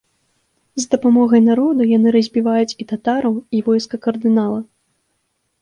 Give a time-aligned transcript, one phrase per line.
[0.79, 4.59] З дапамогай народу яны разбіваюць і татараў, і войска кардынала.